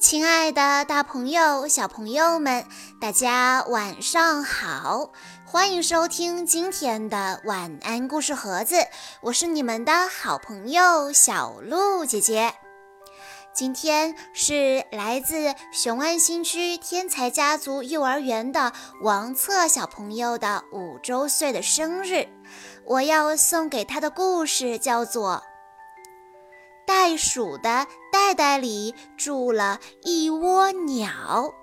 [0.00, 2.64] 亲爱的，大朋友、小朋友们，
[2.98, 5.12] 大家晚上好！
[5.44, 8.76] 欢迎收听今天的晚安故事盒子，
[9.20, 12.54] 我是你们的好朋友小鹿姐姐。
[13.52, 18.72] 今天是来自雄安新区天才家族幼儿园的
[19.02, 22.26] 王策小朋友的五周岁的生日，
[22.86, 25.42] 我要送给他的故事叫做。
[26.90, 31.54] 袋鼠的袋袋里住了一窝鸟。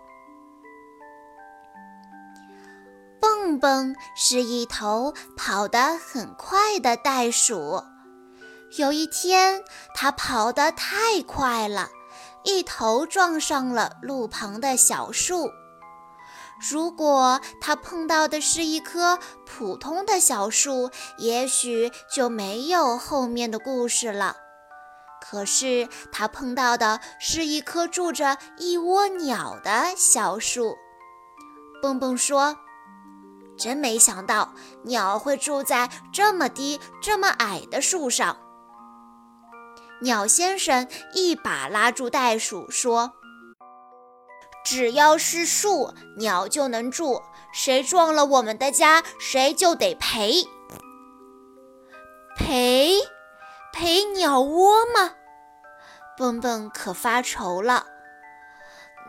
[3.19, 7.83] 蹦蹦是一头跑得很快的袋鼠。
[8.77, 9.61] 有一天，
[9.93, 11.89] 它跑得太快了，
[12.45, 15.51] 一头撞上了路旁的小树。
[16.71, 24.37] 如果它碰到的是一棵普通的小树，也许就没有后面的故事了。
[25.29, 30.77] 可是他碰到的是一棵住着一窝鸟的小树。
[31.81, 32.55] 蹦蹦说
[33.59, 38.37] ：“真没想到鸟会住在这么低、这么矮的树上。”
[40.01, 43.11] 鸟先生一把拉住袋鼠说
[44.63, 47.21] ：“只要是树，鸟就能住。
[47.51, 50.47] 谁撞了我们的家，谁就得赔。
[52.37, 52.93] 赔。”
[53.79, 55.11] 赔鸟窝吗？
[56.17, 57.85] 蹦蹦可发愁了。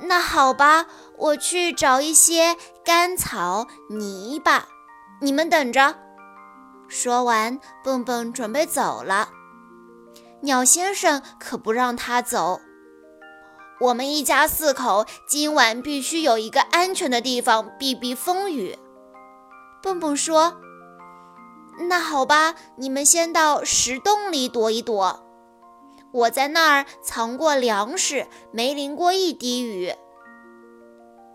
[0.03, 0.85] 那好吧，
[1.17, 4.67] 我去找一些干草、泥巴，
[5.23, 5.95] 你们等着。
[6.87, 9.31] 说完，蹦蹦准备走了。
[10.43, 12.61] 鸟先生可不让他走。
[13.81, 18.79] 我们一家四口今晚必须有一个安全的地方避避风雨。
[19.83, 20.61] 蹦蹦说。
[21.81, 25.25] 那好吧，你们先到石洞里躲一躲。
[26.13, 29.95] 我在那儿藏过粮食，没淋过一滴雨。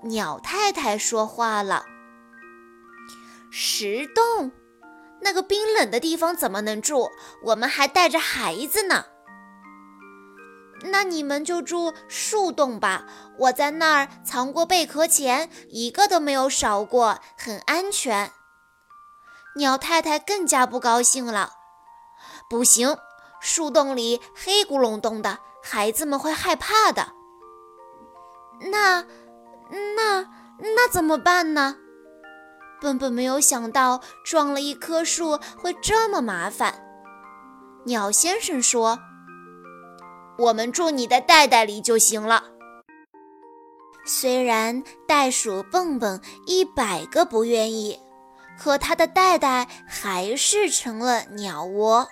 [0.04, 1.86] 鸟太太说话了
[3.50, 4.52] ：“石洞，
[5.22, 7.10] 那个冰冷的地方怎么能住？
[7.46, 9.06] 我们还带着孩子呢。
[10.86, 13.06] 那你们就住树洞吧。
[13.38, 18.31] 我在那儿藏过贝壳钱，一个都没有少过，很安全。”
[19.56, 21.52] 鸟太太更加不高兴了。
[22.50, 22.97] 不行，
[23.40, 27.14] 树洞里黑咕隆咚的，孩子们会害怕的。
[28.72, 29.06] 那、
[29.96, 30.22] 那、
[30.59, 31.78] 那怎么办呢？
[32.81, 36.84] 笨笨没有想到撞了一棵树会这么麻烦。
[37.86, 39.00] 鸟先生说
[40.38, 42.44] ：“我们住你的袋袋里就行了。”
[44.06, 48.00] 虽然袋鼠蹦蹦一百个不愿意。
[48.58, 52.09] 可它的袋袋还是成了鸟窝，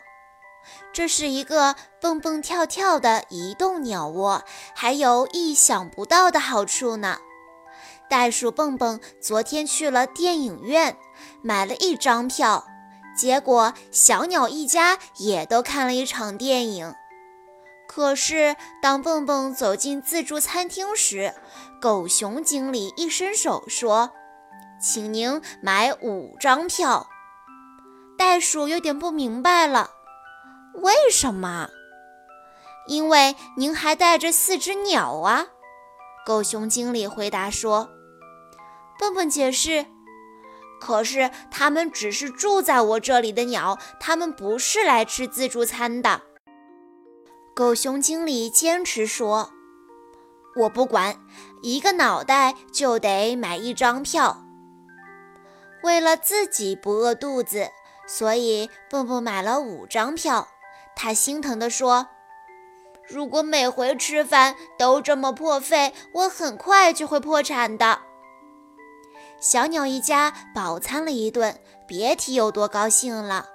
[0.91, 4.43] 这是一个蹦蹦跳跳的移动鸟窝，
[4.75, 7.19] 还有意想不到的好处呢。
[8.09, 10.97] 袋鼠蹦蹦昨天去了电影院，
[11.41, 12.65] 买了一张票，
[13.15, 16.93] 结果小鸟一家也都看了一场电影。
[17.87, 21.33] 可是当蹦蹦走进自助餐厅时，
[21.81, 24.11] 狗熊经理一伸手说。
[24.81, 27.07] 请您买五张票。
[28.17, 29.91] 袋鼠有点不明白了，
[30.73, 31.69] 为什么？
[32.87, 35.45] 因为您还带着四只鸟啊！
[36.25, 37.91] 狗熊经理回答说。
[38.99, 39.85] 笨笨解释
[40.81, 46.21] ：“可是它们只是住在我这里的鸟，它们不是来吃自助餐的。”
[47.55, 49.51] 狗熊经理坚持说
[50.61, 51.19] ：“我不管，
[51.61, 54.43] 一个脑袋就得买一张票。”
[55.83, 57.69] 为了自己不饿肚子，
[58.07, 60.47] 所以蹦蹦买了五张票。
[60.95, 62.07] 他心疼地说
[63.07, 68.01] ：“如果每回吃饭都这么破费，我很快就会破产的。”
[69.39, 73.47] 小鸟一家饱餐了一顿，别提有多高兴了。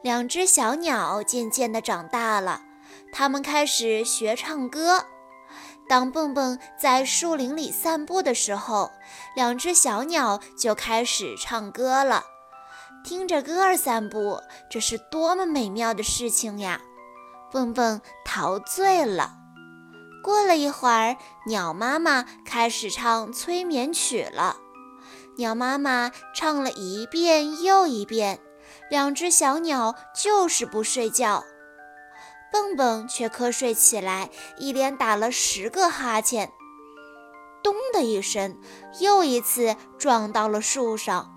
[0.00, 2.62] 两只小鸟渐渐地长大了，
[3.12, 5.04] 它们开始学唱歌。
[5.88, 8.90] 当蹦蹦在树林里散步的时候，
[9.36, 12.24] 两只小鸟就开始唱歌了。
[13.04, 14.40] 听着歌儿散步，
[14.70, 16.80] 这是多么美妙的事情呀！
[17.52, 19.34] 蹦蹦陶醉了。
[20.22, 21.16] 过了一会儿，
[21.46, 24.56] 鸟妈妈开始唱催眠曲了。
[25.36, 28.40] 鸟妈妈唱了一遍又一遍，
[28.88, 31.44] 两只小鸟就是不睡觉。
[32.54, 36.52] 蹦蹦却瞌睡起来，一连打了十个哈欠，
[37.64, 38.56] 咚的一声，
[39.00, 41.36] 又一次撞到了树上。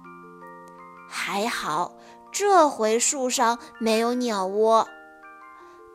[1.10, 1.94] 还好，
[2.31, 4.88] 这回树上没有鸟窝。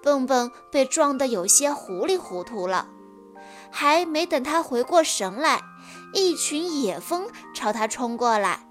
[0.03, 2.89] 蹦蹦被撞得有些糊里糊涂了。
[3.71, 5.63] 还没等他回过神来，
[6.13, 8.67] 一群野蜂朝他冲过来。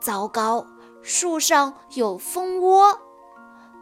[0.00, 0.66] 糟糕，
[1.02, 2.98] 树上有蜂窝！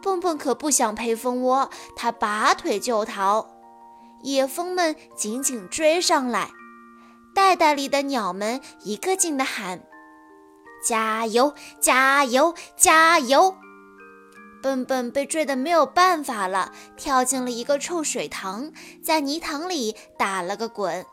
[0.01, 3.47] 蹦蹦可不想陪蜂窝，他拔腿就逃。
[4.21, 6.51] 野蜂们紧紧追上来，
[7.33, 9.83] 袋袋里的鸟们一个劲地喊
[10.85, 13.55] ：“加油，加油，加油！”
[14.61, 21.05] 笨笨被追得没有办法了，跳进了一个臭水塘，在泥塘里打了个滚。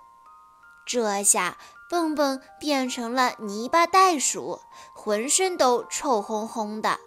[0.84, 1.56] 这下
[1.88, 4.58] 蹦蹦变成了泥巴袋鼠，
[4.94, 6.98] 浑身都臭烘烘的。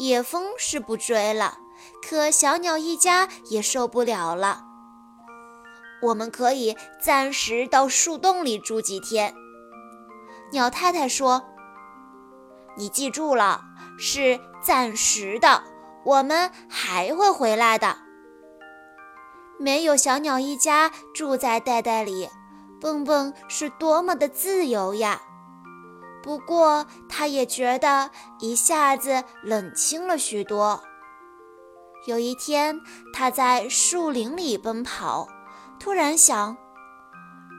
[0.00, 1.58] 野蜂是不追了，
[2.02, 4.64] 可小鸟一家也受不了了。
[6.00, 9.34] 我们可以暂时到树洞里住几天，
[10.52, 11.44] 鸟太太说
[12.78, 13.60] ：“你记住了，
[13.98, 15.62] 是暂时的，
[16.06, 17.98] 我们还会回来的。”
[19.60, 22.30] 没有小鸟一家住在袋袋里，
[22.80, 25.20] 蹦蹦是多么的自由呀！
[26.22, 30.82] 不过，他也觉得一下子冷清了许多。
[32.06, 32.80] 有一天，
[33.12, 35.28] 他在树林里奔跑。
[35.78, 36.56] 突然想，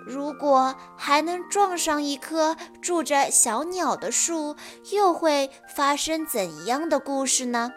[0.05, 4.55] 如果还能撞上一棵住着小鸟的树，
[4.91, 7.71] 又会发生怎样的故事呢？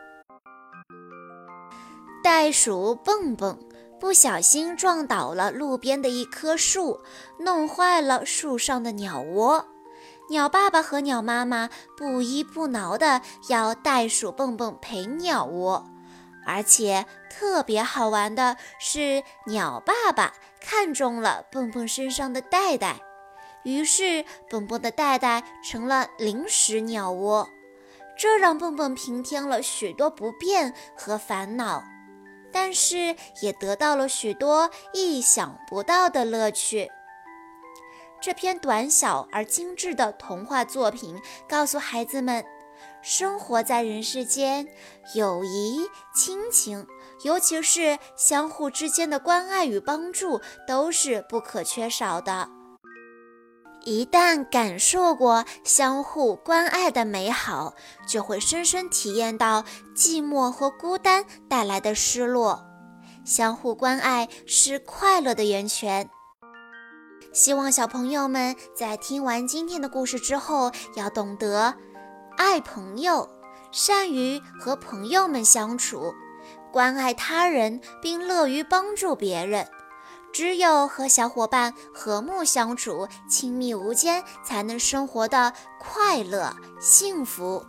[2.23, 3.59] 袋鼠蹦蹦
[4.01, 7.01] 不小心撞倒了路边的一棵树，
[7.39, 9.67] 弄坏了树上的鸟窝。
[10.31, 15.87] 鸟爸爸和鸟妈妈不依不挠地要袋鼠蹦蹦陪鸟窝。
[16.47, 23.01] 而且特别好玩的是，鸟爸爸看中了蹦蹦身上的袋袋，
[23.63, 27.49] 于是蹦蹦的袋袋成了临时鸟窝，
[28.19, 31.83] 这让蹦蹦平添了许多不便和烦恼，
[32.53, 36.91] 但是也得到了许多意想不到的乐趣。
[38.25, 42.43] 这篇短小而精致的童话作品告诉孩子们。
[43.03, 44.67] 生活在人世间，
[45.15, 46.87] 友谊、亲情，
[47.23, 52.49] 尤其是相互之间的关爱与帮助，都是不可缺少的。
[53.85, 57.75] 一旦感受过相互关爱的美好，
[58.09, 62.65] 就会深深体验到寂寞和孤单带来的失落。
[63.23, 66.09] 相互关爱是快乐的源泉。
[67.35, 71.75] 希望小朋友们在听完今天的故事之后，要懂得。
[72.37, 73.29] 爱朋友，
[73.73, 76.15] 善于和朋友们相处，
[76.73, 79.67] 关爱他人，并乐于帮助别人。
[80.33, 87.67] 只有和小伙伴和睦相处、亲密无间，才能生活的快乐幸福。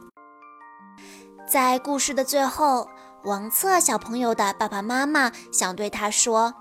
[1.50, 2.88] 在故事的最后，
[3.24, 6.54] 王策小朋友的爸爸妈妈想对他说：“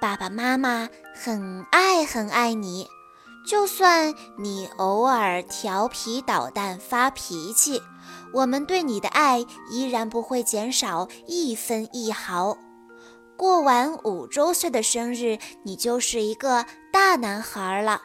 [0.00, 2.88] 爸爸妈妈很爱很爱你。”
[3.46, 7.82] 就算你偶尔调皮捣蛋发脾气，
[8.34, 12.58] 我们对你的爱依然不会减少一分一毫。
[13.38, 18.02] 过完五周岁的生日，你就是一个大男孩了。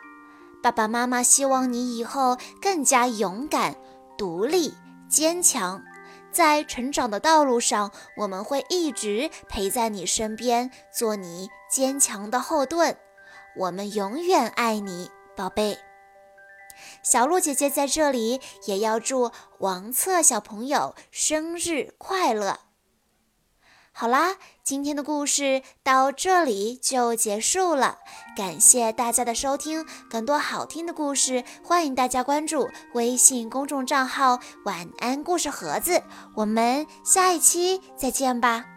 [0.64, 3.76] 爸爸妈妈希望你以后更加勇敢、
[4.18, 4.74] 独立、
[5.10, 5.84] 坚强。
[6.32, 12.98] 在成长的道路上，我们会一直陪在你身边，做你坚强的后盾。
[13.58, 15.12] 我们永远爱你。
[15.36, 15.78] 宝贝，
[17.04, 22.62] 小鹿姐姐在这里也要祝王策小朋友生日快乐。
[23.92, 27.98] 好啦，今天的故事到这里就结束了，
[28.38, 29.86] 感谢大家的收听。
[30.10, 36.02] 更多好听的故事，欢迎大家关注微信公众账号“晚安故事盒子”。
[36.36, 38.75] 我们下一期再见吧。